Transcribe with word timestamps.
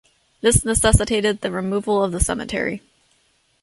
This 0.41 0.65
necessitated 0.65 1.41
the 1.41 1.51
removal 1.51 2.03
of 2.03 2.11
the 2.11 2.19
cemetery. 2.19 2.81